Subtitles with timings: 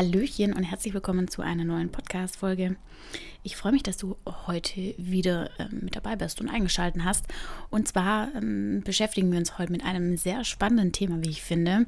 [0.00, 2.76] Hallöchen und herzlich willkommen zu einer neuen Podcast-Folge.
[3.42, 7.26] Ich freue mich, dass du heute wieder äh, mit dabei bist und eingeschaltet hast.
[7.68, 11.84] Und zwar ähm, beschäftigen wir uns heute mit einem sehr spannenden Thema, wie ich finde.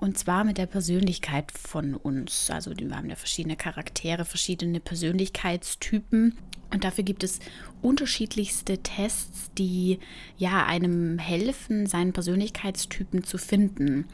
[0.00, 2.50] Und zwar mit der Persönlichkeit von uns.
[2.50, 6.36] Also wir haben ja verschiedene Charaktere, verschiedene Persönlichkeitstypen.
[6.72, 7.38] Und dafür gibt es
[7.82, 9.98] unterschiedlichste Tests, die
[10.38, 14.06] ja einem helfen, seinen Persönlichkeitstypen zu finden.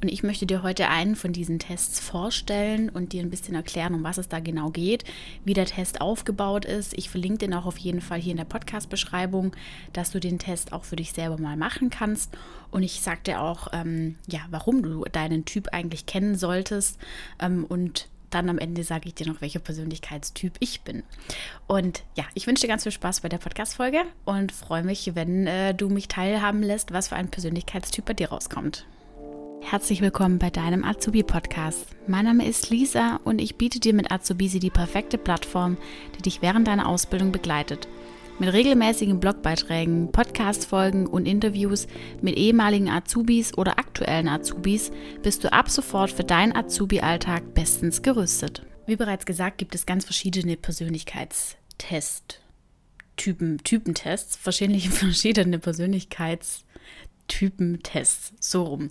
[0.00, 3.94] Und ich möchte dir heute einen von diesen Tests vorstellen und dir ein bisschen erklären,
[3.94, 5.04] um was es da genau geht,
[5.44, 6.96] wie der Test aufgebaut ist.
[6.96, 9.54] Ich verlinke den auch auf jeden Fall hier in der Podcast-Beschreibung,
[9.92, 12.32] dass du den Test auch für dich selber mal machen kannst.
[12.70, 16.98] Und ich sage dir auch, ähm, ja, warum du deinen Typ eigentlich kennen solltest
[17.40, 21.02] ähm, und dann am Ende sage ich dir noch, welcher Persönlichkeitstyp ich bin.
[21.66, 25.46] Und ja, ich wünsche dir ganz viel Spaß bei der Podcast-Folge und freue mich, wenn
[25.46, 28.86] äh, du mich teilhaben lässt, was für ein Persönlichkeitstyp bei dir rauskommt.
[29.62, 31.96] Herzlich willkommen bei deinem Azubi-Podcast.
[32.06, 35.76] Mein Name ist Lisa und ich biete dir mit Azubisi die perfekte Plattform,
[36.16, 37.88] die dich während deiner Ausbildung begleitet–
[38.38, 41.86] mit regelmäßigen Blogbeiträgen, Podcast-Folgen und Interviews
[42.20, 44.90] mit ehemaligen Azubis oder aktuellen Azubis
[45.22, 48.62] bist du ab sofort für deinen Azubi-Alltag bestens gerüstet.
[48.86, 52.40] Wie bereits gesagt, gibt es ganz verschiedene Persönlichkeitstests.
[53.16, 56.65] Typen, Typentests, verschiedene, verschiedene Persönlichkeits-
[57.28, 58.90] Typentests, so rum.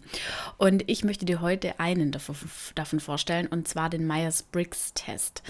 [0.57, 5.43] Und ich möchte dir heute einen davon, vorstellen, und zwar den Myers-Briggs-Test.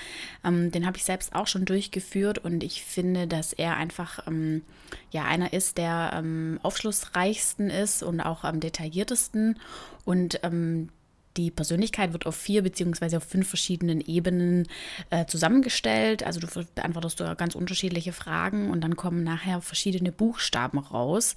[0.43, 4.63] Ähm, den habe ich selbst auch schon durchgeführt und ich finde, dass er einfach ähm,
[5.11, 9.59] ja, einer ist, der am aufschlussreichsten ist und auch am detailliertesten.
[10.03, 10.89] Und ähm,
[11.37, 14.67] die Persönlichkeit wird auf vier beziehungsweise auf fünf verschiedenen Ebenen
[15.09, 16.23] äh, zusammengestellt.
[16.23, 21.35] Also du beantwortest du ganz unterschiedliche Fragen und dann kommen nachher verschiedene Buchstaben raus,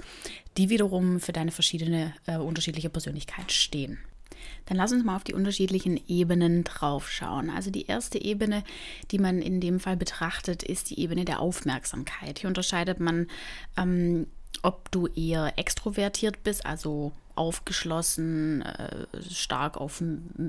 [0.57, 3.99] die wiederum für deine verschiedene äh, unterschiedliche Persönlichkeit stehen.
[4.67, 7.51] Dann lass uns mal auf die unterschiedlichen Ebenen draufschauen.
[7.51, 8.63] Also die erste Ebene,
[9.11, 12.41] die man in dem Fall betrachtet, ist die Ebene der Aufmerksamkeit.
[12.41, 13.27] Hier unterscheidet man,
[13.77, 14.27] ähm,
[14.63, 20.03] ob du eher extrovertiert bist, also aufgeschlossen, äh, stark auf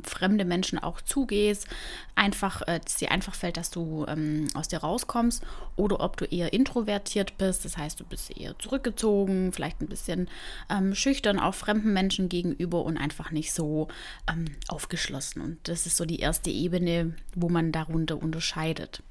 [0.03, 1.68] fremde Menschen auch zugehst,
[2.16, 5.44] einfach, äh, es dir einfach fällt, dass du ähm, aus dir rauskommst,
[5.75, 10.28] oder ob du eher introvertiert bist, das heißt, du bist eher zurückgezogen, vielleicht ein bisschen
[10.69, 13.88] ähm, schüchtern auch fremden Menschen gegenüber und einfach nicht so
[14.28, 15.44] ähm, aufgeschlossen.
[15.44, 19.03] Und das ist so die erste Ebene, wo man darunter unterscheidet.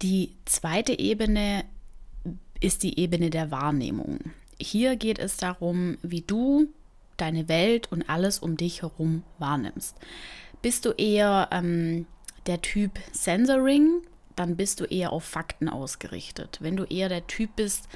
[0.00, 1.64] Die zweite Ebene
[2.62, 4.18] ist die Ebene der Wahrnehmung.
[4.58, 6.68] Hier geht es darum, wie du
[7.16, 9.96] deine Welt und alles um dich herum wahrnimmst.
[10.62, 12.06] Bist du eher ähm,
[12.46, 14.02] der Typ Sensoring,
[14.36, 16.58] dann bist du eher auf Fakten ausgerichtet.
[16.60, 17.88] Wenn du eher der Typ bist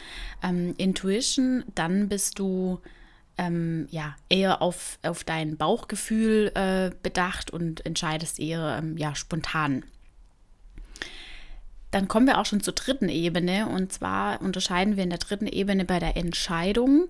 [0.43, 2.81] ähm, Intuition, dann bist du
[3.39, 9.85] ähm, ja, eher auf, auf dein Bauchgefühl äh, bedacht und entscheidest eher ähm, ja, spontan.
[11.91, 13.69] Dann kommen wir auch schon zur dritten Ebene.
[13.69, 17.09] Und zwar unterscheiden wir in der dritten Ebene bei der Entscheidung,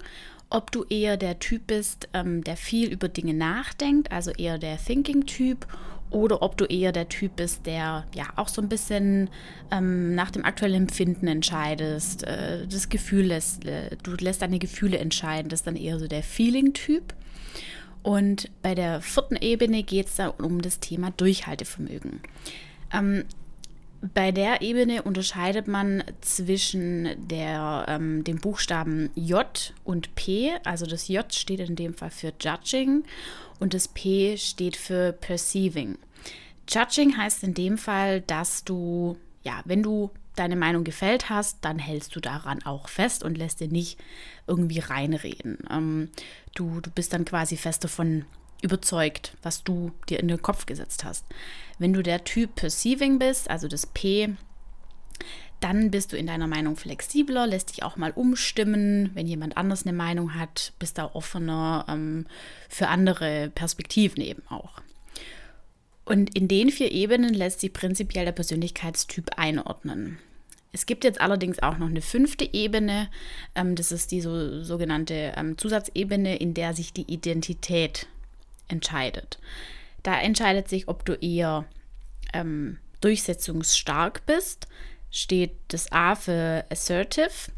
[0.50, 4.78] ob du eher der Typ bist, ähm, der viel über Dinge nachdenkt, also eher der
[4.78, 5.66] Thinking-Typ,
[6.10, 9.28] oder ob du eher der Typ bist, der ja auch so ein bisschen
[9.70, 14.98] ähm, nach dem aktuellen Empfinden entscheidest, äh, das Gefühl lässt, äh, du lässt deine Gefühle
[14.98, 17.12] entscheiden, das ist dann eher so der Feeling-Typ.
[18.02, 22.20] Und bei der vierten Ebene geht es da um das Thema Durchhaltevermögen.
[22.92, 23.24] Ähm,
[24.14, 30.52] bei der Ebene unterscheidet man zwischen der, ähm, dem Buchstaben J und P.
[30.64, 33.04] Also das J steht in dem Fall für Judging
[33.58, 35.98] und das P steht für Perceiving.
[36.68, 41.78] Judging heißt in dem Fall, dass du, ja, wenn du deine Meinung gefällt hast, dann
[41.78, 43.98] hältst du daran auch fest und lässt dir nicht
[44.46, 45.58] irgendwie reinreden.
[45.70, 46.10] Ähm,
[46.54, 48.26] du, du bist dann quasi fest davon
[48.62, 51.24] überzeugt, was du dir in den Kopf gesetzt hast.
[51.78, 54.34] Wenn du der Typ Perceiving bist, also das P,
[55.60, 59.10] dann bist du in deiner Meinung flexibler, lässt dich auch mal umstimmen.
[59.14, 62.26] Wenn jemand anders eine Meinung hat, bist du offener ähm,
[62.68, 64.82] für andere Perspektiven eben auch.
[66.04, 70.18] Und in den vier Ebenen lässt sich prinzipiell der Persönlichkeitstyp einordnen.
[70.72, 73.08] Es gibt jetzt allerdings auch noch eine fünfte Ebene.
[73.54, 78.06] Ähm, das ist die so, sogenannte ähm, Zusatzebene, in der sich die Identität
[78.68, 79.38] entscheidet.
[80.02, 81.64] Da entscheidet sich, ob du eher
[82.32, 84.68] ähm, durchsetzungsstark bist,
[85.10, 87.50] steht das A für assertive,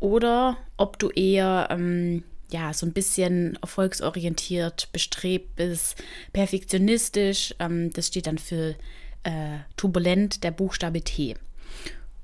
[0.00, 6.02] oder ob du eher ähm, ja, so ein bisschen erfolgsorientiert, bestrebt bist,
[6.32, 8.74] perfektionistisch, ähm, das steht dann für
[9.22, 11.36] äh, turbulent, der Buchstabe T.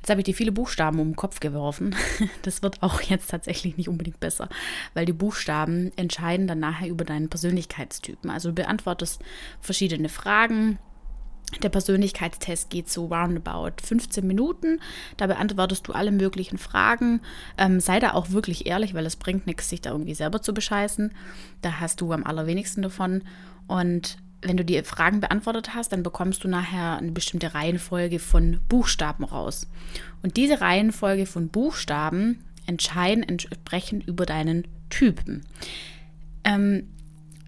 [0.00, 1.94] Jetzt habe ich dir viele Buchstaben um den Kopf geworfen.
[2.43, 4.49] Das wird auch jetzt tatsächlich nicht unbedingt besser,
[4.94, 8.31] weil die Buchstaben entscheiden dann nachher über deinen Persönlichkeitstypen.
[8.31, 9.23] Also du beantwortest
[9.61, 10.79] verschiedene Fragen
[11.62, 14.81] Der Persönlichkeitstest geht so roundabout 15 Minuten.
[15.17, 17.20] Da beantwortest du alle möglichen Fragen.
[17.58, 20.55] Ähm, sei da auch wirklich ehrlich, weil es bringt nichts, sich da irgendwie selber zu
[20.55, 21.12] bescheißen.
[21.61, 23.23] Da hast du am allerwenigsten davon.
[23.67, 28.60] Und wenn du die Fragen beantwortet hast, dann bekommst du nachher eine bestimmte Reihenfolge von
[28.69, 29.66] Buchstaben raus.
[30.22, 35.42] Und diese Reihenfolge von Buchstaben entscheiden entsprechend über deinen Typen.
[36.44, 36.88] Ähm,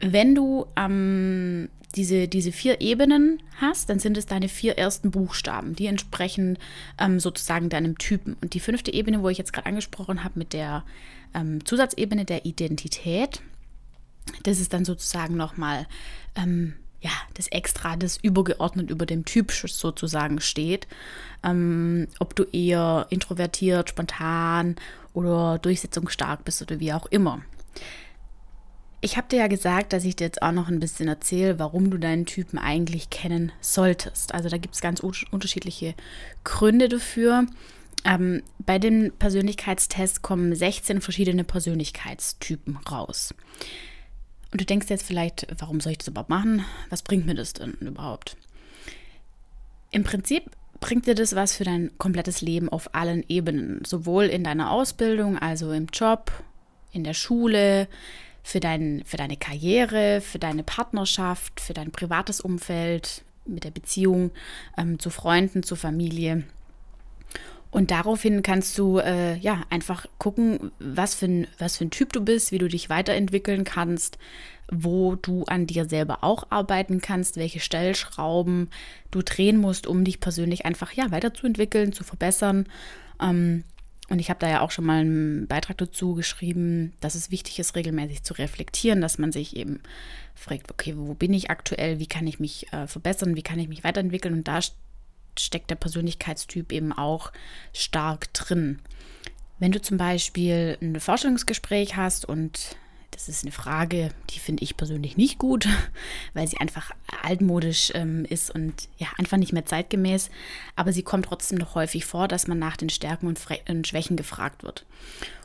[0.00, 5.76] wenn du ähm, diese, diese vier Ebenen hast, dann sind es deine vier ersten Buchstaben,
[5.76, 6.58] die entsprechen
[6.98, 8.36] ähm, sozusagen deinem Typen.
[8.40, 10.84] Und die fünfte Ebene, wo ich jetzt gerade angesprochen habe, mit der
[11.34, 13.42] ähm, Zusatzebene der Identität,
[14.42, 15.86] das ist dann sozusagen nochmal
[16.36, 20.86] ähm, ja, das Extra, das übergeordnet über dem Typ sozusagen steht.
[21.44, 24.76] Ähm, ob du eher introvertiert, spontan
[25.12, 27.42] oder durchsetzungsstark bist oder wie auch immer.
[29.00, 31.90] Ich habe dir ja gesagt, dass ich dir jetzt auch noch ein bisschen erzähle, warum
[31.90, 34.32] du deinen Typen eigentlich kennen solltest.
[34.32, 35.94] Also da gibt es ganz unterschiedliche
[36.44, 37.46] Gründe dafür.
[38.04, 43.34] Ähm, bei den Persönlichkeitstests kommen 16 verschiedene Persönlichkeitstypen raus.
[44.52, 46.64] Und du denkst jetzt vielleicht, warum soll ich das überhaupt machen?
[46.90, 48.36] Was bringt mir das denn überhaupt?
[49.90, 50.44] Im Prinzip
[50.80, 55.38] bringt dir das was für dein komplettes Leben auf allen Ebenen, sowohl in deiner Ausbildung,
[55.38, 56.30] also im Job,
[56.92, 57.88] in der Schule,
[58.42, 64.32] für, dein, für deine Karriere, für deine Partnerschaft, für dein privates Umfeld, mit der Beziehung
[64.76, 66.44] ähm, zu Freunden, zur Familie.
[67.72, 72.12] Und daraufhin kannst du äh, ja einfach gucken, was für, ein, was für ein Typ
[72.12, 74.18] du bist, wie du dich weiterentwickeln kannst,
[74.70, 78.68] wo du an dir selber auch arbeiten kannst, welche Stellschrauben
[79.10, 82.66] du drehen musst, um dich persönlich einfach ja weiterzuentwickeln, zu verbessern.
[83.18, 83.64] Ähm,
[84.10, 87.58] und ich habe da ja auch schon mal einen Beitrag dazu geschrieben, dass es wichtig
[87.58, 89.80] ist, regelmäßig zu reflektieren, dass man sich eben
[90.34, 93.68] fragt, okay, wo bin ich aktuell, wie kann ich mich äh, verbessern, wie kann ich
[93.68, 94.34] mich weiterentwickeln.
[94.34, 94.60] Und da
[95.38, 97.32] steckt der Persönlichkeitstyp eben auch
[97.72, 98.80] stark drin.
[99.58, 102.76] Wenn du zum Beispiel ein Vorstellungsgespräch hast und
[103.12, 105.68] das ist eine Frage, die finde ich persönlich nicht gut,
[106.34, 106.90] weil sie einfach
[107.22, 110.30] altmodisch ähm, ist und ja, einfach nicht mehr zeitgemäß.
[110.76, 113.38] Aber sie kommt trotzdem noch häufig vor, dass man nach den Stärken und,
[113.68, 114.86] und Schwächen gefragt wird.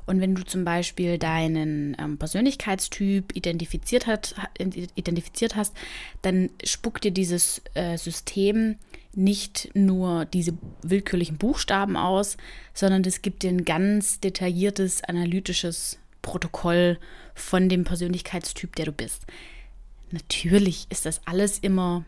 [0.07, 5.75] Und wenn du zum Beispiel deinen ähm, Persönlichkeitstyp identifiziert, hat, identifiziert hast,
[6.22, 8.78] dann spuckt dir dieses äh, System
[9.17, 10.53] nicht nur diese
[10.83, 12.37] willkürlichen Buchstaben aus,
[12.73, 16.99] sondern es gibt dir ein ganz detailliertes, analytisches Protokoll
[17.33, 19.25] von dem Persönlichkeitstyp, der du bist.
[20.11, 22.05] Natürlich ist das alles immer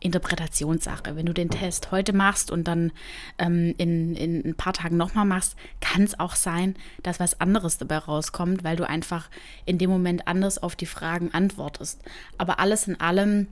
[0.00, 1.16] Interpretationssache.
[1.16, 2.92] Wenn du den Test heute machst und dann
[3.38, 7.78] ähm, in, in ein paar Tagen nochmal machst, kann es auch sein, dass was anderes
[7.78, 9.28] dabei rauskommt, weil du einfach
[9.66, 12.00] in dem Moment anders auf die Fragen antwortest.
[12.38, 13.48] Aber alles in allem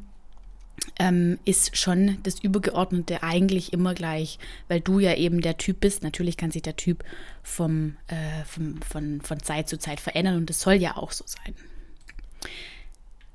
[0.98, 4.38] ähm, ist schon das Übergeordnete eigentlich immer gleich,
[4.68, 6.02] weil du ja eben der Typ bist.
[6.02, 7.04] Natürlich kann sich der Typ
[7.42, 11.24] vom, äh, vom, von, von Zeit zu Zeit verändern und das soll ja auch so
[11.26, 11.54] sein.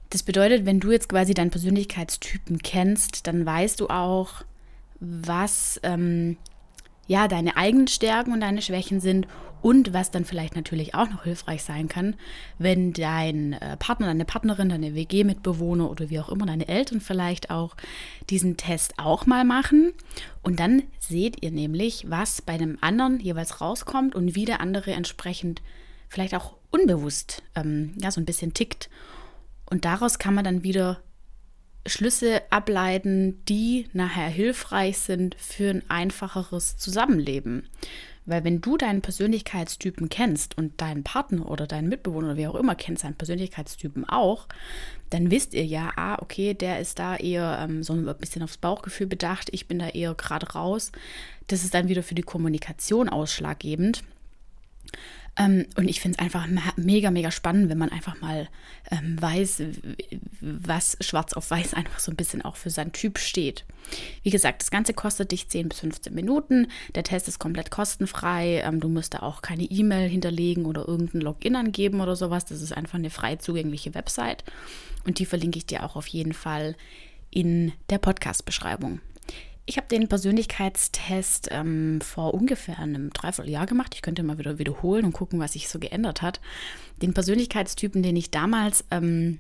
[0.10, 4.44] Das bedeutet, wenn du jetzt quasi deinen Persönlichkeitstypen kennst, dann weißt du auch,
[5.00, 6.38] was ähm,
[7.08, 9.28] ja deine eigenen Stärken und deine Schwächen sind
[9.62, 12.16] und was dann vielleicht natürlich auch noch hilfreich sein kann,
[12.58, 17.50] wenn dein äh, Partner, deine Partnerin, deine WG-Mitbewohner oder wie auch immer, deine Eltern vielleicht
[17.50, 17.75] auch
[18.30, 19.94] diesen Test auch mal machen.
[20.41, 24.91] Und dann seht ihr nämlich, was bei dem anderen jeweils rauskommt und wie der andere
[24.91, 25.62] entsprechend
[26.10, 28.89] vielleicht auch unbewusst ähm, ja, so ein bisschen tickt.
[29.70, 31.01] Und daraus kann man dann wieder
[31.86, 37.70] Schlüsse ableiten, die nachher hilfreich sind für ein einfacheres Zusammenleben.
[38.25, 42.56] Weil wenn du deinen Persönlichkeitstypen kennst und deinen Partner oder deinen Mitbewohner oder wie auch
[42.56, 44.48] immer kennt seinen Persönlichkeitstypen auch,
[45.10, 48.58] dann wisst ihr ja, ah, okay, der ist da eher ähm, so ein bisschen aufs
[48.58, 50.92] Bauchgefühl bedacht, ich bin da eher gerade raus.
[51.48, 54.04] Das ist dann wieder für die Kommunikation ausschlaggebend.
[55.38, 56.46] Ähm, und ich finde es einfach
[56.76, 58.50] mega, mega spannend, wenn man einfach mal
[58.90, 59.64] ähm, weiß,
[60.42, 63.66] was schwarz auf weiß einfach so ein bisschen auch für seinen Typ steht.
[64.24, 66.68] Wie gesagt, das Ganze kostet dich 10 bis 15 Minuten.
[66.96, 68.62] Der Test ist komplett kostenfrei.
[68.66, 72.46] Ähm, du musst da auch keine E-Mail hinterlegen oder irgendein Login angeben oder sowas.
[72.46, 74.44] Das ist einfach eine frei zugängliche Website.
[75.06, 76.76] Und die verlinke ich dir auch auf jeden Fall
[77.30, 79.00] in der Podcast-Beschreibung.
[79.72, 83.96] Ich habe den Persönlichkeitstest ähm, vor ungefähr einem Dreivierteljahr gemacht.
[83.96, 86.42] Ich könnte mal wieder wiederholen und gucken, was sich so geändert hat.
[87.01, 89.40] Den Persönlichkeitstypen, den ich damals ähm,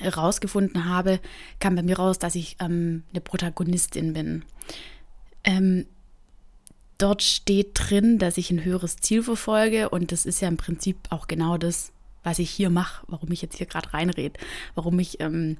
[0.00, 1.20] herausgefunden habe,
[1.60, 4.46] kam bei mir raus, dass ich ähm, eine Protagonistin bin.
[5.44, 5.84] Ähm,
[6.96, 10.96] dort steht drin, dass ich ein höheres Ziel verfolge und das ist ja im Prinzip
[11.10, 14.40] auch genau das, was ich hier mache, warum ich jetzt hier gerade reinrede,
[14.74, 15.58] warum ich ähm,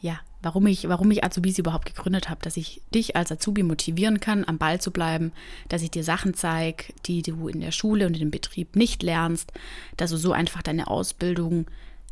[0.00, 4.20] ja warum ich, warum ich Azubis überhaupt gegründet habe, dass ich dich als Azubi motivieren
[4.20, 5.32] kann, am Ball zu bleiben,
[5.68, 9.52] dass ich dir Sachen zeige, die du in der Schule und dem Betrieb nicht lernst,
[9.96, 11.66] dass du so einfach deine Ausbildung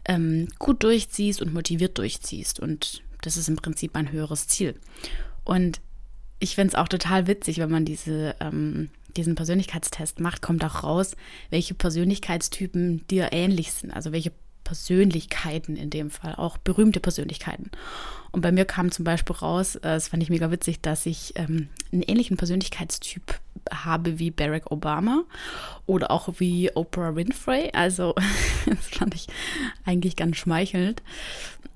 [0.05, 2.61] ähm, gut durchziehst und motiviert durchziehst.
[2.61, 4.75] Und das ist im Prinzip mein höheres Ziel.
[5.45, 5.81] Und
[6.41, 10.85] ich finde es auch total witzig, wenn man diese, ähm, diesen Persönlichkeitstest macht, kommt auch
[10.85, 11.17] raus,
[11.51, 13.91] welche Persönlichkeitstypen dir ähnlich sind.
[13.91, 14.33] Also welche
[14.69, 17.71] Persönlichkeiten in dem Fall, auch berühmte Persönlichkeiten.
[18.33, 21.33] Und bei mir kam zum Beispiel raus, äh, das fand ich mega witzig, dass ich
[21.37, 23.41] ähm, einen ähnlichen Persönlichkeitstyp
[23.73, 25.25] habe wie Barack Obama
[25.87, 27.71] oder auch wie Oprah Winfrey.
[27.73, 28.15] Also
[28.67, 29.29] das fand ich
[29.87, 31.03] eigentlich ganz schmeichelnd.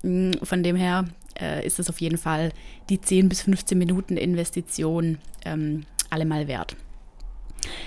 [0.03, 1.05] Mm, von dem her
[1.41, 2.51] äh, ist es auf jeden Fall
[2.89, 6.75] die 10 bis 15 Minuten Investition ähm, allemal wert.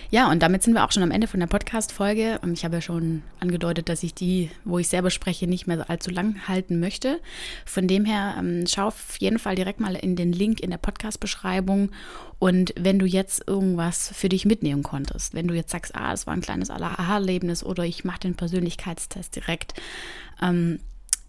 [0.09, 2.39] Ja, und damit sind wir auch schon am Ende von der Podcast-Folge.
[2.53, 6.11] Ich habe ja schon angedeutet, dass ich die, wo ich selber spreche, nicht mehr allzu
[6.11, 7.21] lang halten möchte.
[7.65, 10.79] Von dem her, ähm, schau auf jeden Fall direkt mal in den Link in der
[10.79, 11.91] Podcast-Beschreibung.
[12.39, 16.27] Und wenn du jetzt irgendwas für dich mitnehmen konntest, wenn du jetzt sagst, ah, es
[16.27, 19.75] war ein kleines Aha-Erlebnis oder ich mache den Persönlichkeitstest direkt,
[20.41, 20.79] ähm,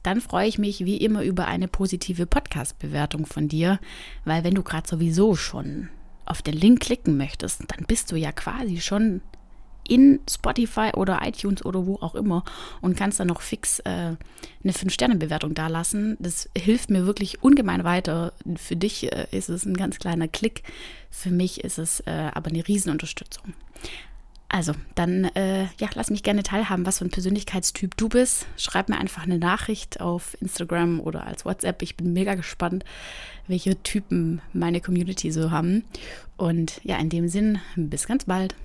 [0.03, 3.79] dann freue ich mich wie immer über eine positive Podcast-Bewertung von dir,
[4.23, 5.89] weil wenn du gerade sowieso schon
[6.27, 9.21] auf den Link klicken möchtest, dann bist du ja quasi schon
[9.87, 12.43] in Spotify oder iTunes oder wo auch immer
[12.81, 14.17] und kannst dann noch fix äh, eine
[14.65, 16.17] 5-Sterne-Bewertung da lassen.
[16.19, 18.33] Das hilft mir wirklich ungemein weiter.
[18.55, 20.63] Für dich äh, ist es ein ganz kleiner Klick.
[21.09, 23.53] Für mich ist es äh, aber eine Riesenunterstützung.
[24.49, 28.45] Also, dann äh, ja, lass mich gerne teilhaben, was für ein Persönlichkeitstyp du bist.
[28.55, 31.81] Schreib mir einfach eine Nachricht auf Instagram oder als WhatsApp.
[31.81, 32.85] Ich bin mega gespannt,
[33.47, 35.83] welche Typen meine Community so haben.
[36.37, 38.55] Und ja, in dem Sinn, bis ganz bald.